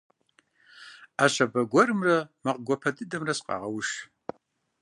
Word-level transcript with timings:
Ӏэ 1.15 1.27
щабэ 1.33 1.61
гуэрымрэ 1.71 2.15
макъ 2.43 2.61
гуапэ 2.65 2.89
дыдэмрэ 2.95 3.33
сыкъагъэуш. 3.37 3.89